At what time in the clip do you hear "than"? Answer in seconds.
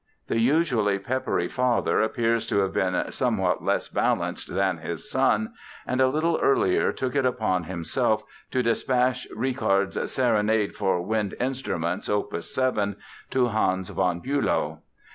4.51-4.79